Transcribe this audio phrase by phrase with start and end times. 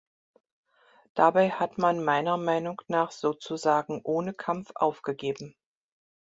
[1.13, 5.55] Dabei hat man meiner Meinung nach sozusagen ohne Kampf aufgegeben.